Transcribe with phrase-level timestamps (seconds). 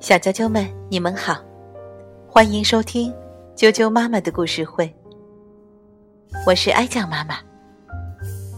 [0.00, 1.38] 小啾啾们，你们好，
[2.28, 3.10] 欢迎收听
[3.56, 4.94] 啾啾妈妈的故事会。
[6.46, 7.36] 我是哀酱妈妈，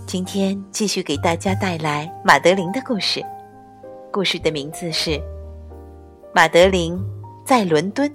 [0.06, 3.24] 今天继续给大家带来马德琳的故事。
[4.12, 5.10] 故事的名字是
[6.34, 7.00] 《马德琳
[7.44, 8.10] 在伦敦》，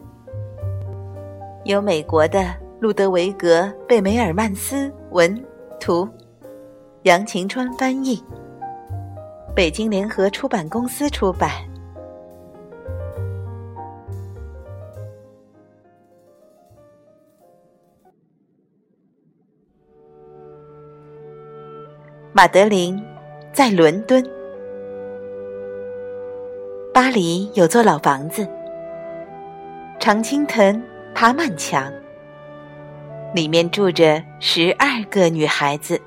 [1.63, 5.41] 由美国的路德维格·贝梅尔曼斯文
[5.79, 6.05] 图，
[7.03, 8.21] 杨晴川翻译，
[9.55, 11.70] 北京联合出版公司出版。
[22.33, 22.97] 马德琳
[23.51, 24.25] 在伦敦。
[26.93, 28.47] 巴黎有座老房子，
[29.99, 30.81] 常青藤
[31.13, 31.91] 爬满墙，
[33.35, 35.99] 里面住着十二个女孩子。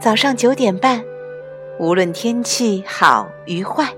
[0.00, 1.04] 早上九点半，
[1.78, 3.88] 无论天气好与坏，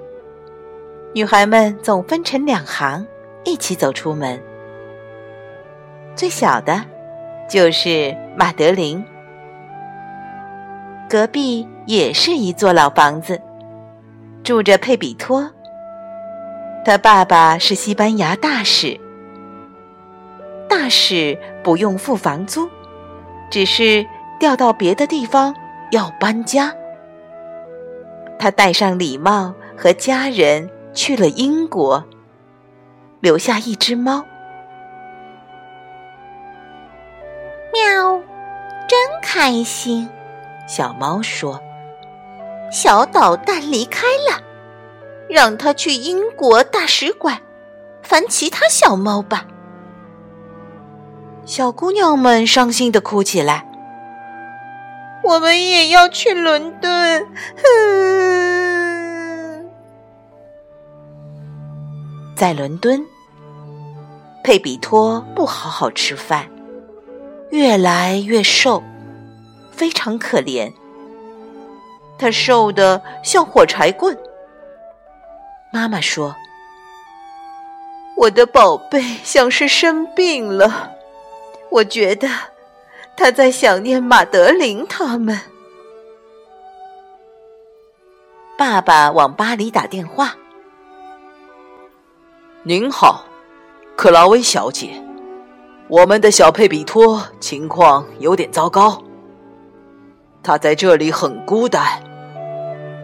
[1.14, 3.06] 女孩们总分成两行，
[3.44, 4.38] 一起走出门。
[6.14, 6.84] 最小的，
[7.48, 9.02] 就是马德琳。
[11.08, 13.40] 隔壁也是一座老房子，
[14.42, 15.48] 住着佩比托。
[16.84, 18.98] 他爸爸是西班牙大使，
[20.68, 22.68] 大使不用付房租，
[23.50, 24.04] 只是
[24.40, 25.54] 调到别的地方
[25.92, 26.72] 要搬家。
[28.38, 32.04] 他戴上礼帽和家人去了英国，
[33.20, 34.24] 留下一只猫。
[37.72, 38.20] 喵，
[38.88, 40.08] 真开心。
[40.66, 41.60] 小猫说
[42.72, 44.42] ：“小捣蛋离开了，
[45.28, 47.40] 让它去英国大使馆
[48.02, 49.46] 烦其他小猫吧。”
[51.46, 53.64] 小姑娘们伤心的哭起来。
[55.22, 57.26] 我们也要去伦敦。
[62.36, 63.04] 在伦敦，
[64.44, 66.46] 佩比托不好好吃饭，
[67.50, 68.82] 越来越瘦。
[69.76, 70.72] 非常可怜，
[72.18, 74.18] 他瘦的像火柴棍。
[75.70, 76.34] 妈妈说
[78.16, 80.92] ：“我的宝贝像是生病了，
[81.70, 82.26] 我觉得
[83.16, 85.38] 他在想念马德琳他们。”
[88.56, 90.34] 爸爸往巴黎打电话
[92.64, 93.26] ：“您好，
[93.94, 95.02] 克劳威小姐，
[95.88, 99.02] 我们的小佩比托情况有点糟糕。”
[100.46, 102.00] 他在这里很孤单，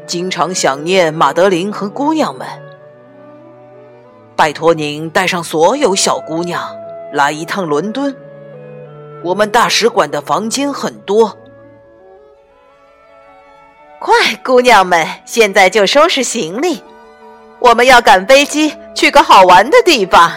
[0.06, 2.46] 经常想念马德琳和姑娘们。
[4.36, 6.62] 拜托您带上所有小姑娘
[7.12, 8.14] 来一趟伦敦，
[9.24, 11.36] 我们大使馆的房间很多。
[13.98, 14.14] 快，
[14.44, 16.80] 姑娘们，现在就收拾行李，
[17.58, 20.30] 我们要赶飞机去个好玩的地方。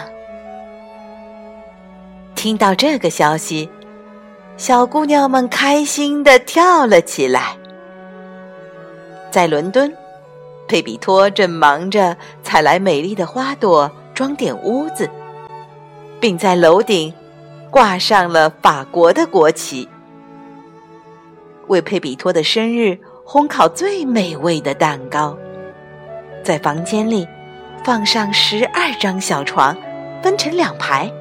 [2.34, 3.70] 听到这个消息。
[4.56, 7.56] 小姑娘们开心的跳了起来。
[9.30, 9.92] 在伦敦，
[10.66, 15.10] 佩比托正忙着采来美丽的花朵，装点屋子，
[16.18, 17.12] 并在楼顶
[17.70, 19.86] 挂上了法国的国旗，
[21.66, 25.36] 为佩比托的生日烘烤最美味的蛋糕。
[26.42, 27.28] 在房间里
[27.84, 29.76] 放上十二张小床，
[30.22, 31.12] 分成两排。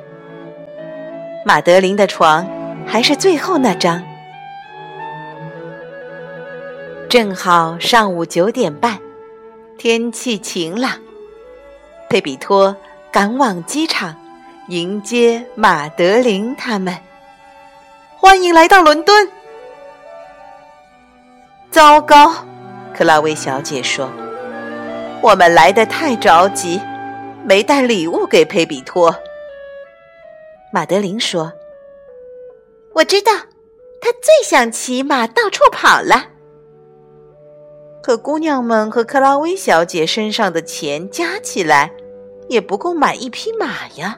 [1.45, 2.47] 马德琳的床。
[2.87, 4.01] 还是最后那张。
[7.09, 8.99] 正好上午九点半，
[9.77, 10.91] 天气晴朗，
[12.09, 12.75] 佩比托
[13.11, 14.15] 赶往机场
[14.69, 16.95] 迎接马德琳他们。
[18.17, 19.29] 欢迎来到伦敦。
[21.69, 22.33] 糟糕，
[22.93, 24.09] 克拉薇小姐说
[25.21, 26.81] ：“我们来的太着急，
[27.43, 29.15] 没带礼物给佩比托。”
[30.71, 31.51] 马德琳说。
[32.95, 33.33] 我知道，
[33.99, 36.29] 他最想骑马到处跑了。
[38.01, 41.91] 可姑娘们和克拉薇小姐身上的钱加起来，
[42.47, 44.17] 也不够买一匹马呀。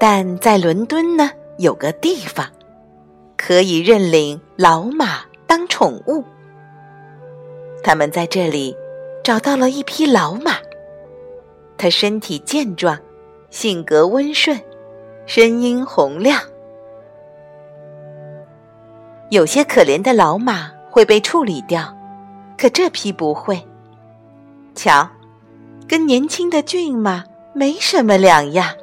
[0.00, 2.46] 但在伦敦呢，有个地方
[3.36, 6.24] 可以认领老马当宠物。
[7.82, 8.74] 他们在这里
[9.22, 10.52] 找到了一匹老马，
[11.76, 12.98] 它身体健壮，
[13.50, 14.58] 性格温顺。
[15.28, 16.40] 声音洪亮，
[19.28, 21.94] 有些可怜的老马会被处理掉，
[22.56, 23.62] 可这匹不会。
[24.74, 25.06] 瞧，
[25.86, 27.22] 跟年轻的骏马
[27.52, 28.74] 没什么两样。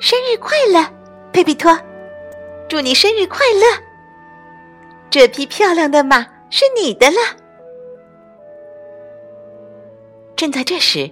[0.00, 0.86] 生日快乐，
[1.32, 1.74] 佩比托！
[2.68, 3.82] 祝你生日快乐！
[5.08, 7.16] 这匹漂亮的马是你的了。”
[10.36, 11.10] 正在这时，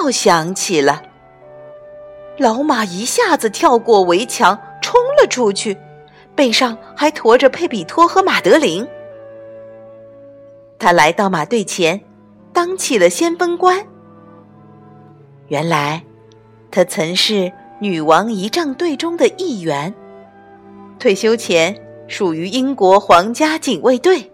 [0.00, 1.02] 号响起了。
[2.38, 5.76] 老马一下子跳过围墙，冲了出去，
[6.34, 8.86] 背上还驮着佩比托和马德琳。
[10.78, 12.00] 他来到马队前，
[12.52, 13.86] 当起了先锋官。
[15.48, 16.02] 原来，
[16.70, 19.94] 他曾是女王仪仗队中的一员，
[20.98, 21.76] 退休前
[22.08, 24.32] 属于英国皇家警卫队。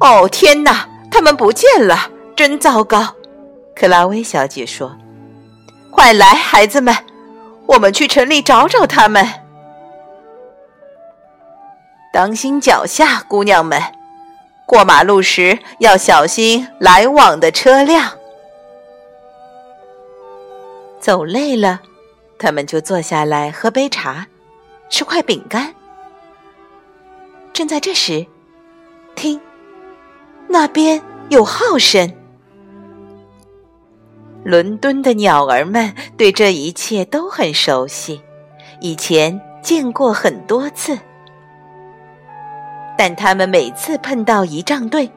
[0.00, 0.88] 哦，天哪！
[1.10, 1.96] 他们不见了，
[2.38, 3.16] 真糟糕！
[3.74, 4.96] 克拉薇小姐说
[5.90, 6.94] ：“快来，孩子们，
[7.66, 9.26] 我们去城里找找他们。
[12.12, 13.82] 当心脚下，姑娘们。”
[14.66, 18.16] 过马路时要小心来往的车辆。
[21.00, 21.80] 走累了，
[22.38, 24.28] 他们就坐下来喝杯茶，
[24.88, 25.74] 吃块饼干。
[27.52, 28.24] 正在这时，
[29.16, 29.40] 听，
[30.46, 32.14] 那边有号声。
[34.44, 38.20] 伦敦的鸟儿们对这一切都很熟悉，
[38.80, 40.98] 以前见过很多次。
[42.96, 45.10] 但他们每次碰到仪仗队，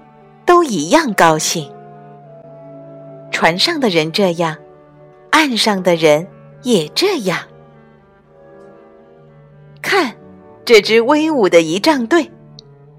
[0.45, 1.71] 都一样高兴。
[3.31, 4.57] 船上的人这样，
[5.31, 6.27] 岸上的人
[6.63, 7.39] 也这样。
[9.81, 10.15] 看，
[10.65, 12.29] 这支威武的仪仗队，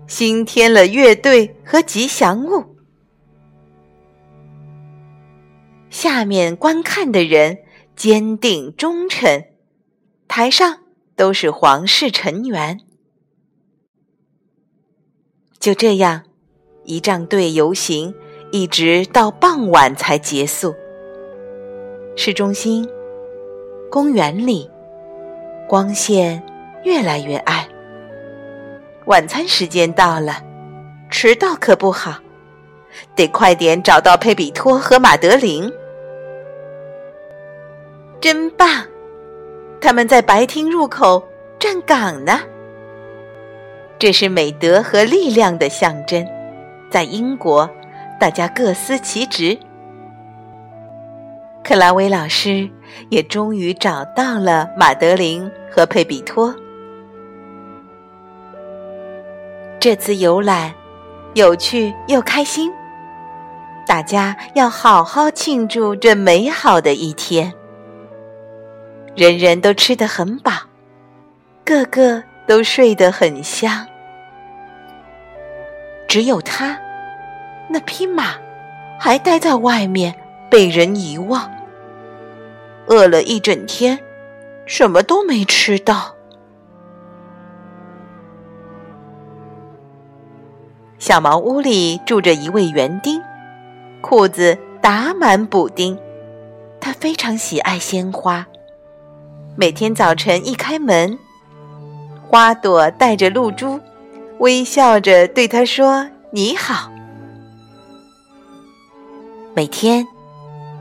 [0.06, 2.64] 新添了乐队和吉祥物。
[5.92, 7.58] 下面观看的人
[7.94, 9.44] 坚定忠诚，
[10.26, 10.78] 台上
[11.14, 12.80] 都是皇室成员。
[15.60, 16.22] 就这样，
[16.86, 18.14] 仪仗队游行
[18.50, 20.74] 一直到傍晚才结束。
[22.16, 22.88] 市中心、
[23.90, 24.70] 公园里，
[25.68, 26.42] 光线
[26.84, 27.68] 越来越暗。
[29.04, 30.42] 晚餐时间到了，
[31.10, 32.18] 迟到可不好，
[33.14, 35.70] 得快点找到佩比托和马德琳。
[38.22, 38.68] 真棒！
[39.80, 41.20] 他们在白厅入口
[41.58, 42.38] 站岗呢。
[43.98, 46.24] 这是美德和力量的象征，
[46.88, 47.68] 在英国，
[48.20, 49.58] 大家各司其职。
[51.64, 52.70] 克拉维老师
[53.10, 56.54] 也终于找到了马德琳和佩比托。
[59.80, 60.72] 这次游览
[61.34, 62.70] 有趣又开心，
[63.84, 67.52] 大家要好好庆祝这美好的一天。
[69.14, 70.52] 人人都吃得很饱，
[71.64, 73.86] 个个都睡得很香。
[76.08, 76.78] 只有他，
[77.68, 78.34] 那匹马
[78.98, 80.14] 还待在外面，
[80.50, 81.50] 被人遗忘。
[82.86, 83.98] 饿了一整天，
[84.66, 86.14] 什么都没吃到。
[90.98, 93.20] 小茅屋里住着一位园丁，
[94.00, 95.98] 裤子打满补丁。
[96.80, 98.46] 他非常喜爱鲜花，
[99.54, 101.18] 每天早晨一开门，
[102.26, 103.78] 花朵带着露珠。
[104.38, 106.90] 微笑着对他说：“你好。”
[109.54, 110.06] 每天，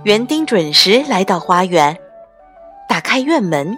[0.05, 1.97] 园丁准时来到花园，
[2.87, 3.77] 打开院门。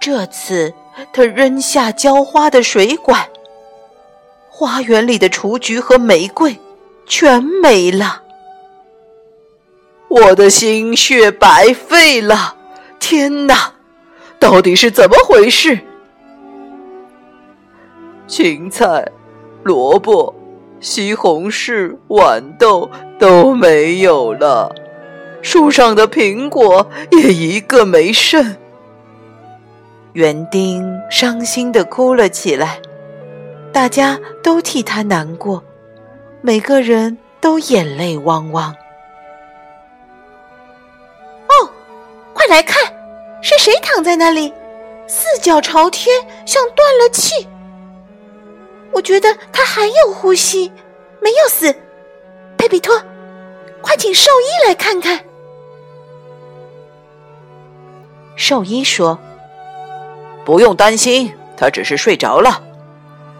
[0.00, 0.72] 这次，
[1.12, 3.28] 他扔下浇花的水管，
[4.48, 6.58] 花园里的雏菊和玫瑰
[7.06, 8.22] 全没了。
[10.08, 12.56] 我的心血白费了！
[13.06, 13.74] 天哪，
[14.40, 15.78] 到底是怎么回事？
[18.26, 19.06] 芹菜、
[19.62, 20.34] 萝卜、
[20.80, 24.74] 西红柿、豌豆都没有了，
[25.42, 28.56] 树上的苹果也一个没剩。
[30.14, 32.80] 园丁伤心的哭了起来，
[33.70, 35.62] 大家都替他难过，
[36.40, 38.70] 每个人都眼泪汪汪。
[41.48, 41.68] 哦，
[42.32, 42.83] 快来看，
[43.44, 44.50] 是谁躺在那里，
[45.06, 47.46] 四脚朝天，像断了气。
[48.90, 50.72] 我觉得他还有呼吸，
[51.20, 51.76] 没有死。
[52.56, 52.98] 佩比托，
[53.82, 55.20] 快请兽医来看看。
[58.34, 59.18] 兽医说
[60.46, 62.62] ：“不用担心，他只是睡着了。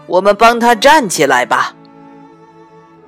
[0.05, 1.73] 我们帮他站起来吧。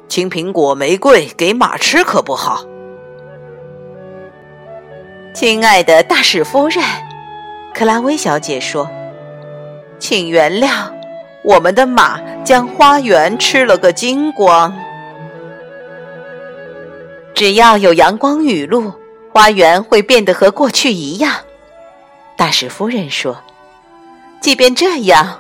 [0.10, 2.66] 青苹果、玫瑰给马吃可不好。”
[5.40, 6.84] 亲爱的大使夫人，
[7.72, 8.90] 克拉薇小姐说
[10.00, 10.92] ：“请原谅。”
[11.46, 14.76] 我们的马将花园吃了个精光。
[17.36, 18.92] 只要有阳光雨露，
[19.32, 21.36] 花园会变得和过去一样。
[22.36, 23.38] 大使夫人说
[24.42, 25.40] ：“即便这样，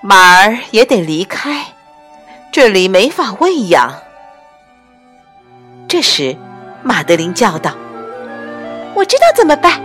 [0.00, 1.60] 马儿也得离开，
[2.52, 3.92] 这里没法喂养。”
[5.90, 6.36] 这时，
[6.84, 7.72] 马德琳叫道
[8.94, 9.80] ：“我知道怎么办，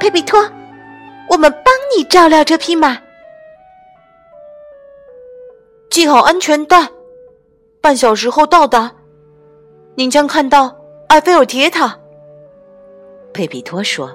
[0.00, 0.40] 佩比托，
[1.28, 2.98] 我们帮你照料这匹马。
[5.90, 6.88] 系好安全带，
[7.80, 8.92] 半小时后到达，
[9.96, 10.76] 您将看到
[11.08, 11.98] 埃菲尔铁塔。”
[13.34, 14.10] 佩比托说。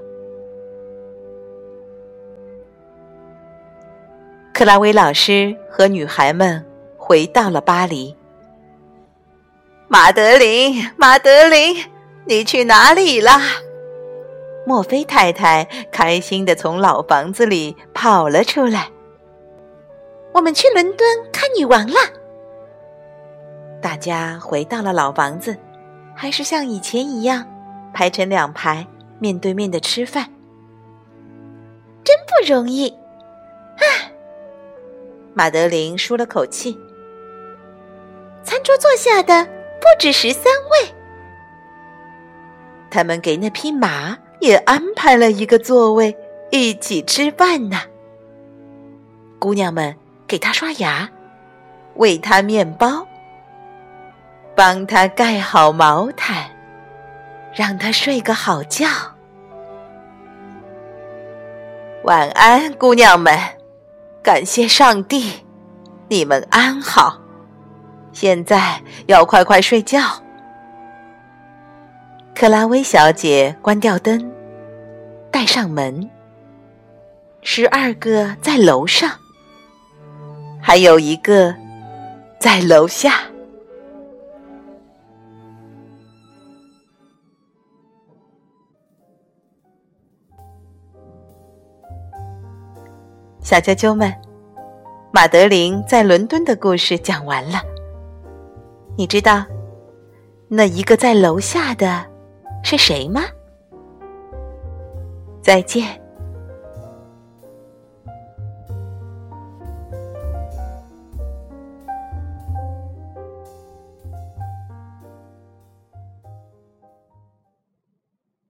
[4.54, 6.64] 克拉维老师和女孩们
[6.96, 8.16] 回到了巴黎。
[9.88, 11.76] 马德琳，马德琳，
[12.26, 13.42] 你去哪里啦？
[14.66, 18.90] 墨菲太太开心的从老房子里跑了出来。
[20.34, 21.96] 我们去伦敦看女王了。
[23.82, 25.58] 大家回到了老房子，
[26.16, 27.46] 还是像以前一样
[27.94, 28.88] 排成两排，
[29.20, 30.30] 面对面的吃饭。
[32.04, 33.86] 真不容易，啊。
[35.34, 36.78] 马德琳舒了口气。
[38.44, 39.48] 餐桌坐下的。
[39.84, 40.96] 不止十三位，
[42.90, 46.18] 他们给那匹马也安排了一个座位，
[46.52, 47.80] 一起吃饭呢。
[49.40, 49.96] 姑娘们
[50.28, 51.10] 给他刷牙，
[51.96, 53.08] 喂他面包，
[54.54, 56.50] 帮他盖好毛毯，
[57.56, 58.86] 让他睡个好觉。
[62.04, 63.40] 晚安，姑娘们，
[64.22, 65.46] 感谢上帝，
[66.10, 67.18] 你们安好。
[68.12, 70.02] 现在要快快睡觉。
[72.36, 74.33] 克拉薇小姐关掉灯，
[75.44, 76.10] 带上门。
[77.42, 79.12] 十二个在楼上，
[80.62, 81.54] 还有一个
[82.40, 83.16] 在楼下。
[93.42, 94.16] 小啾啾们，
[95.12, 97.62] 马德琳在伦敦的故事讲完了。
[98.96, 99.44] 你知道，
[100.48, 102.06] 那一个在楼下的
[102.64, 103.24] 是谁吗？
[105.44, 106.03] 再见。